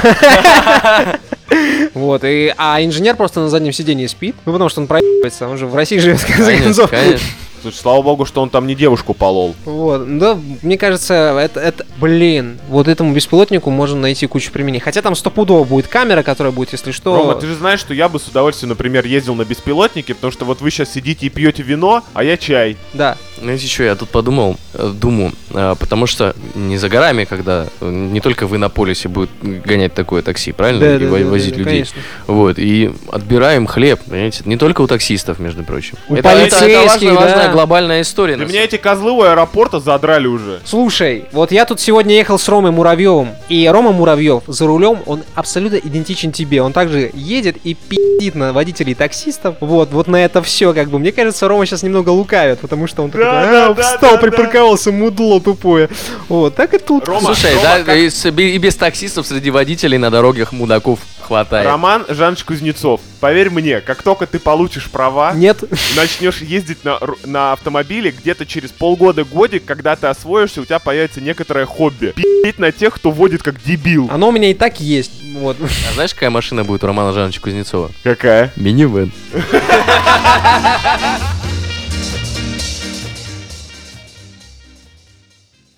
[1.92, 5.58] Вот, и, а инженер просто на заднем сиденье спит, ну потому что он проебывается, он
[5.58, 6.90] же в России живет, в конце Конечно, концов.
[6.90, 7.26] конечно.
[7.60, 9.54] Слушай, слава богу, что он там не девушку полол.
[9.66, 14.80] Вот, да, мне кажется, это, это, блин, вот этому беспилотнику можно найти кучу применений.
[14.80, 17.14] Хотя там стопудово будет камера, которая будет, если что...
[17.14, 20.44] Рома, ты же знаешь, что я бы с удовольствием, например, ездил на беспилотнике, потому что
[20.44, 22.76] вот вы сейчас сидите и пьете вино, а я чай.
[22.94, 27.66] Да, Знаете что, я тут подумал, э, думаю, э, потому что не за горами, когда
[27.80, 30.80] э, не только в Иннополисе будет гонять такое такси, правильно?
[30.80, 31.72] да, и да, во- да, возить да, людей.
[31.72, 32.02] конечно.
[32.26, 35.96] Вот, и отбираем хлеб, понимаете, не только у таксистов, между прочим.
[36.08, 37.52] У это, это- это полицейских, важная, важная да.
[37.52, 38.36] глобальная история.
[38.36, 40.60] На меня эти козлы у аэропорта задрали уже.
[40.64, 45.22] Слушай, вот я тут сегодня ехал с Ромой Муравьевым, и Рома Муравьев за рулем, он
[45.34, 46.62] абсолютно идентичен тебе.
[46.62, 49.56] Он также едет и пи***ит на водителей таксистов.
[49.60, 50.98] Вот, вот на это все, как бы.
[50.98, 54.12] Мне кажется, Рома сейчас немного лукавит, потому что он такой, Да, «А, да, да, встал,
[54.12, 55.88] да, припарковался, мудло тупое.
[56.28, 57.06] Вот, так и тут.
[57.08, 61.66] Рома, Слушай, Рома, да, как- и, без таксистов среди водителей на дорогах мудаков хватает.
[61.66, 65.62] Роман Жанч Кузнецов, поверь мне, как только ты получишь права, Нет,
[65.96, 71.64] начнешь ездить на, на автомобиле, где-то через полгода-годик, когда ты освоишься, у тебя появится некоторое
[71.66, 72.12] хобби.
[72.16, 74.08] Пи***ть на тех, кто водит как дебил.
[74.12, 75.12] оно у меня и так есть.
[75.36, 75.56] Вот.
[75.60, 77.90] А знаешь, какая машина будет у Романа Жановича Кузнецова?
[78.02, 78.52] Какая?
[78.56, 79.12] Минивэн.